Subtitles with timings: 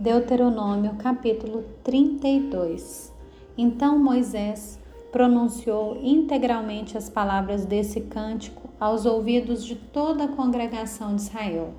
[0.00, 3.12] Deuteronômio capítulo 32
[3.54, 4.80] Então Moisés
[5.12, 11.74] pronunciou integralmente as palavras desse cântico aos ouvidos de toda a congregação de Israel.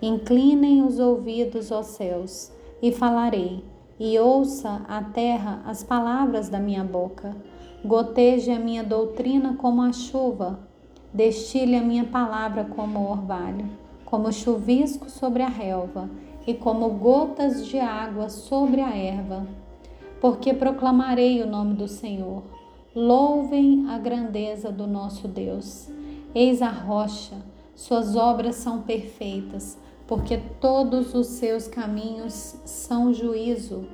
[0.00, 3.64] Inclinem os ouvidos aos céus, e falarei,
[3.98, 7.34] e ouça a terra as palavras da minha boca.
[7.84, 10.60] Goteje a minha doutrina como a chuva,
[11.12, 13.68] destile a minha palavra como o orvalho,
[14.04, 16.08] como chuvisco sobre a relva
[16.46, 19.46] e como gotas de água sobre a erva.
[20.20, 22.42] Porque proclamarei o nome do Senhor.
[22.94, 25.88] Louvem a grandeza do nosso Deus.
[26.34, 27.36] Eis a rocha,
[27.74, 33.86] suas obras são perfeitas, porque todos os seus caminhos são juízo.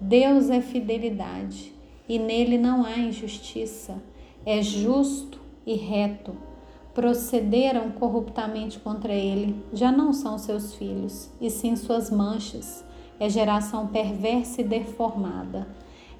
[0.00, 1.72] Deus é fidelidade
[2.08, 4.02] e nele não há injustiça.
[4.44, 6.49] É justo e reto
[6.94, 12.84] procederam corruptamente contra ele, já não são seus filhos, e sim suas manchas.
[13.18, 15.68] É geração perversa e deformada.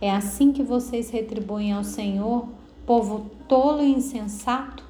[0.00, 2.48] É assim que vocês retribuem ao Senhor,
[2.84, 4.84] povo tolo e insensato?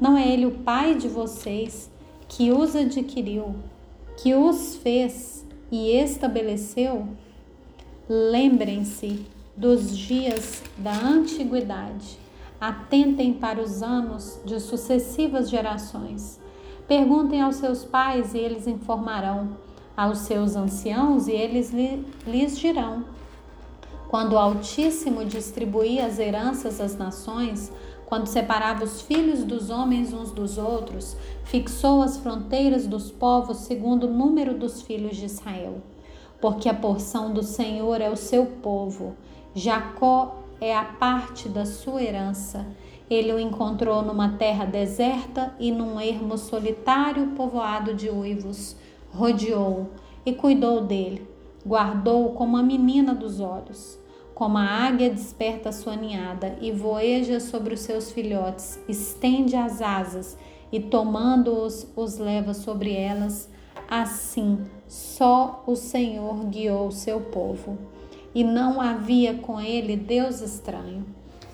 [0.00, 1.90] Não é ele o pai de vocês,
[2.28, 3.54] que os adquiriu,
[4.16, 7.06] que os fez e estabeleceu?
[8.08, 12.18] Lembrem-se dos dias da antiguidade
[12.60, 16.38] Atentem para os anos de sucessivas gerações.
[16.86, 19.56] Perguntem aos seus pais e eles informarão,
[19.96, 21.72] aos seus anciãos e eles
[22.26, 23.04] lhes dirão.
[24.10, 27.72] Quando o Altíssimo distribuía as heranças às nações,
[28.04, 34.08] quando separava os filhos dos homens uns dos outros, fixou as fronteiras dos povos segundo
[34.08, 35.80] o número dos filhos de Israel.
[36.40, 39.14] Porque a porção do Senhor é o seu povo,
[39.54, 42.66] Jacó é a parte da sua herança.
[43.08, 48.76] Ele o encontrou numa terra deserta e num ermo solitário povoado de uivos.
[49.10, 49.88] Rodeou
[50.24, 51.26] e cuidou dele,
[51.66, 53.98] guardou como a menina dos olhos.
[54.34, 60.38] Como a águia desperta sua ninhada e voeja sobre os seus filhotes, estende as asas
[60.72, 63.50] e, tomando-os, os leva sobre elas,
[63.88, 67.76] assim só o Senhor guiou seu povo
[68.34, 71.04] e não havia com ele Deus estranho.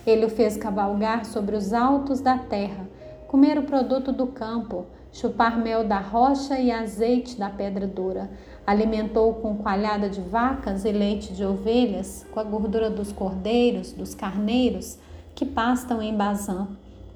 [0.06, 2.88] Ele o fez cavalgar sobre os altos da terra,
[3.26, 8.30] comer o produto do campo, chupar mel da rocha e azeite da pedra dura.
[8.66, 14.14] Alimentou com coalhada de vacas e leite de ovelhas, com a gordura dos cordeiros, dos
[14.14, 14.98] carneiros
[15.34, 16.66] que pastam em Bazã,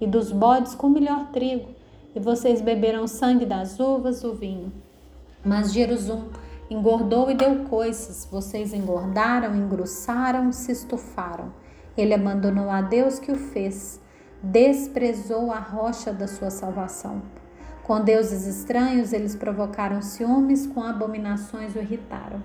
[0.00, 1.69] e dos bodes com melhor trigo.
[2.15, 4.72] E vocês beberam o sangue das uvas, o vinho.
[5.44, 6.25] Mas Jerusum
[6.71, 11.53] Engordou e deu coices, vocês engordaram, engrossaram, se estufaram.
[11.97, 14.01] Ele abandonou a Deus que o fez,
[14.41, 17.23] desprezou a rocha da sua salvação.
[17.83, 22.41] Com deuses estranhos, eles provocaram ciúmes, com abominações o irritaram.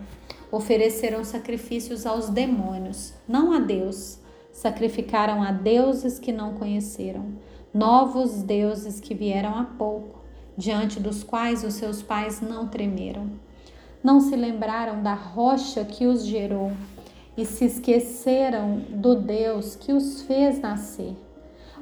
[0.52, 4.18] Ofereceram sacrifícios aos demônios, não a Deus.
[4.52, 7.36] Sacrificaram a deuses que não conheceram,
[7.72, 10.24] novos deuses que vieram há pouco,
[10.58, 13.45] diante dos quais os seus pais não tremeram
[14.06, 16.72] não se lembraram da rocha que os gerou
[17.36, 21.16] e se esqueceram do Deus que os fez nascer.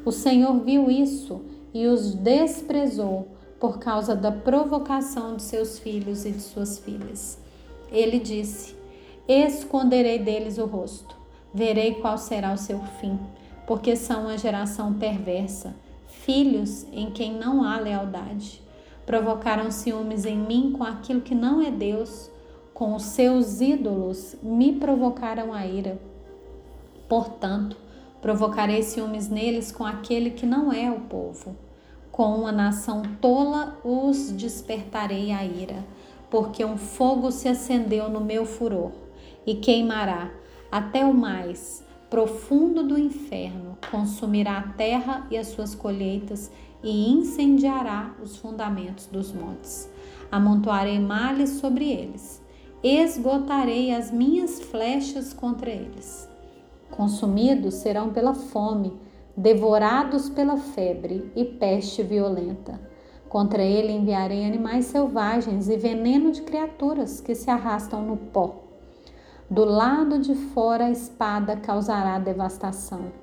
[0.06, 1.41] O Senhor viu isso
[1.73, 3.28] e os desprezou
[3.59, 7.38] por causa da provocação de seus filhos e de suas filhas.
[7.91, 8.73] Ele disse:
[9.28, 11.17] Esconderei deles o rosto,
[11.53, 13.19] verei qual será o seu fim,
[13.67, 15.75] porque são uma geração perversa,
[16.07, 18.63] filhos em quem não há lealdade.
[19.06, 22.31] Provocaram ciúmes em mim com aquilo que não é Deus,
[22.74, 26.00] com os seus ídolos me provocaram a ira.
[27.08, 27.78] Portanto,
[28.22, 31.56] provocarei ciúmes neles com aquele que não é o povo.
[32.12, 35.84] Com uma nação tola os despertarei a ira,
[36.30, 38.92] porque um fogo se acendeu no meu furor
[39.46, 40.31] e queimará
[40.72, 46.52] até o mais profundo do inferno, consumirá a terra e as suas colheitas
[46.83, 49.89] e incendiará os fundamentos dos montes.
[50.29, 52.41] Amontoarei males sobre eles,
[52.83, 56.30] esgotarei as minhas flechas contra eles.
[56.91, 58.94] Consumidos serão pela fome,
[59.35, 62.80] devorados pela febre e peste violenta.
[63.29, 68.63] Contra ele enviarei animais selvagens e veneno de criaturas que se arrastam no pó.
[69.50, 73.23] Do lado de fora a espada causará devastação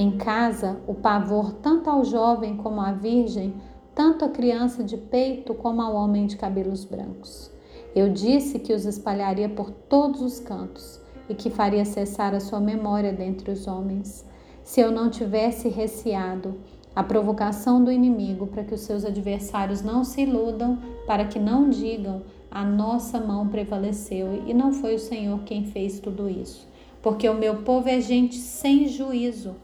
[0.00, 3.54] em casa, o pavor tanto ao jovem como à virgem,
[3.94, 7.50] tanto à criança de peito como ao homem de cabelos brancos.
[7.94, 12.60] Eu disse que os espalharia por todos os cantos e que faria cessar a sua
[12.60, 14.24] memória dentre os homens.
[14.62, 16.54] Se eu não tivesse receado
[16.94, 21.68] a provocação do inimigo para que os seus adversários não se iludam, para que não
[21.68, 26.66] digam a nossa mão prevaleceu e não foi o Senhor quem fez tudo isso.
[27.02, 29.56] Porque o meu povo é gente sem juízo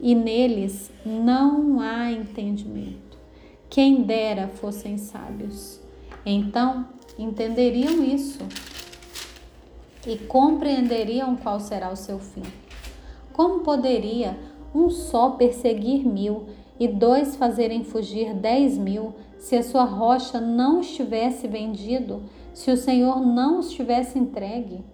[0.00, 3.18] e neles não há entendimento.
[3.68, 5.80] Quem dera fossem sábios.
[6.24, 6.86] Então
[7.18, 8.40] entenderiam isso
[10.06, 12.42] e compreenderiam qual será o seu fim.
[13.32, 14.38] Como poderia
[14.74, 16.46] um só perseguir mil
[16.78, 22.22] e dois fazerem fugir dez mil, se a sua rocha não estivesse vendido,
[22.54, 24.84] se o Senhor não os tivesse entregue?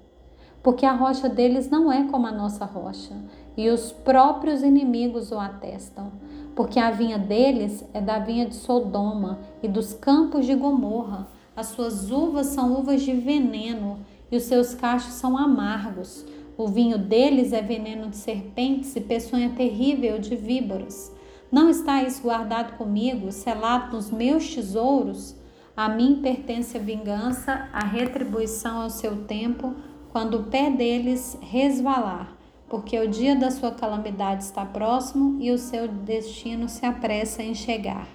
[0.62, 3.14] Porque a rocha deles não é como a nossa rocha,
[3.56, 6.12] e os próprios inimigos o atestam.
[6.54, 11.26] Porque a vinha deles é da vinha de Sodoma e dos campos de Gomorra.
[11.56, 13.98] As suas uvas são uvas de veneno
[14.30, 16.24] e os seus cachos são amargos.
[16.56, 21.12] O vinho deles é veneno de serpentes e peçonha terrível de víboras.
[21.50, 25.36] Não está isso guardado comigo, selado nos meus tesouros?
[25.76, 29.74] A mim pertence a vingança, a retribuição ao seu tempo,
[30.12, 32.32] quando o pé deles resvalar,
[32.68, 37.54] porque o dia da sua calamidade está próximo e o seu destino se apressa em
[37.54, 38.08] chegar.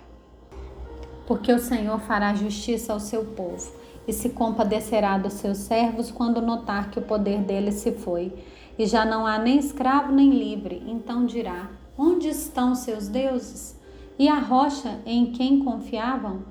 [1.28, 3.72] Porque o Senhor fará justiça ao seu povo
[4.08, 8.34] e se compadecerá dos seus servos quando notar que o poder deles se foi,
[8.78, 13.78] e já não há nem escravo nem livre, então dirá: Onde estão seus deuses?
[14.18, 16.44] E a rocha em quem confiavam?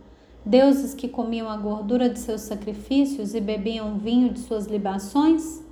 [0.45, 5.63] Deuses que comiam a gordura de seus sacrifícios e bebiam vinho de suas libações?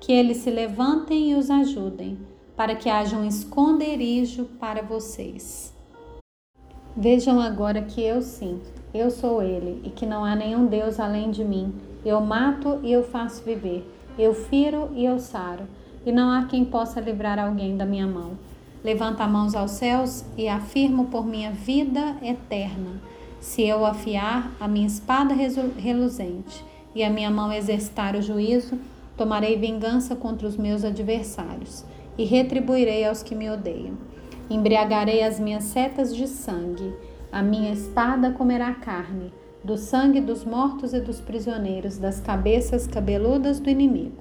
[0.00, 2.18] Que eles se levantem e os ajudem,
[2.56, 5.72] para que haja um esconderijo para vocês.
[6.96, 8.60] Vejam agora que eu sim,
[8.92, 11.72] eu sou ele, e que não há nenhum Deus além de mim.
[12.04, 13.86] Eu mato e eu faço viver,
[14.18, 15.64] eu firo e eu saro,
[16.04, 18.32] e não há quem possa livrar alguém da minha mão.
[18.82, 23.00] Levanto as mãos aos céus e afirmo por minha vida eterna.
[23.38, 26.64] Se eu afiar a minha espada reluzente
[26.94, 28.78] e a minha mão exercitar o juízo,
[29.20, 31.84] tomarei vingança contra os meus adversários
[32.16, 33.98] e retribuirei aos que me odeiam.
[34.48, 36.94] Embriagarei as minhas setas de sangue,
[37.30, 39.30] a minha espada comerá carne,
[39.62, 44.16] do sangue dos mortos e dos prisioneiros, das cabeças cabeludas do inimigo.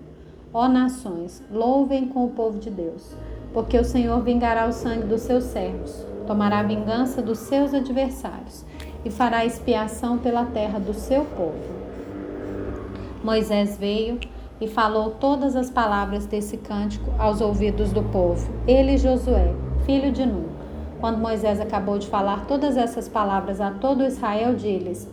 [0.54, 3.16] Ó nações, louvem com o povo de Deus
[3.54, 8.66] porque o Senhor vingará o sangue dos seus servos, tomará vingança dos seus adversários
[9.06, 11.80] e fará expiação pela terra do seu povo.
[13.24, 14.20] Moisés veio
[14.60, 19.54] e falou todas as palavras desse cântico aos ouvidos do povo, ele Josué,
[19.86, 20.46] filho de Nun.
[21.00, 24.56] Quando Moisés acabou de falar todas essas palavras a todo Israel,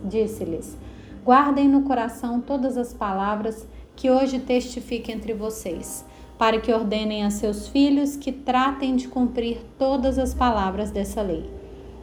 [0.03, 0.77] disse-lhes:
[1.23, 6.05] Guardem no coração todas as palavras que hoje testifique entre vocês
[6.37, 11.49] para que ordenem a seus filhos que tratem de cumprir todas as palavras dessa lei.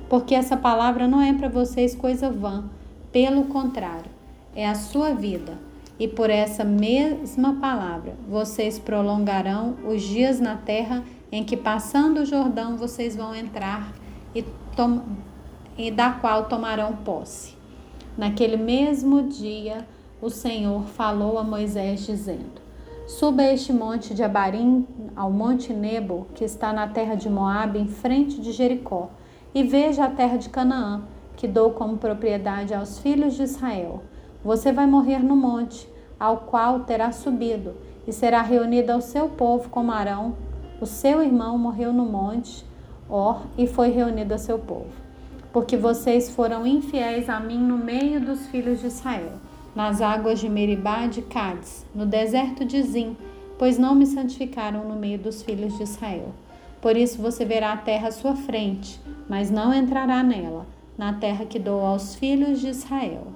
[0.09, 2.65] Porque essa palavra não é para vocês coisa vã,
[3.13, 4.11] pelo contrário,
[4.55, 5.57] é a sua vida.
[5.99, 12.27] E por essa mesma palavra vocês prolongarão os dias na terra em que, passando o
[12.27, 13.93] Jordão, vocês vão entrar
[14.35, 14.45] e,
[15.79, 17.55] e da qual tomarão posse.
[18.17, 19.87] Naquele mesmo dia,
[20.21, 22.63] o Senhor falou a Moisés, dizendo:
[23.07, 27.87] Suba este monte de Abarim ao monte Nebo, que está na terra de Moabe, em
[27.87, 29.11] frente de Jericó,
[29.55, 31.03] e veja a terra de Canaã,
[31.37, 34.03] que dou como propriedade aos filhos de Israel.
[34.45, 35.89] Você vai morrer no monte,
[36.21, 37.75] ao qual terá subido,
[38.07, 40.37] e será reunido ao seu povo como Arão.
[40.81, 42.65] O seu irmão morreu no monte,
[43.09, 44.93] Or, e foi reunido ao seu povo.
[45.53, 49.33] Porque vocês foram infiéis a mim no meio dos filhos de Israel
[49.75, 53.17] nas águas de Meribá de Cádiz, no deserto de Zim,
[53.59, 56.33] pois não me santificaram no meio dos filhos de Israel.
[56.81, 60.67] Por isso você verá a terra à sua frente, mas não entrará nela,
[60.97, 63.27] na terra que dou aos filhos de Israel.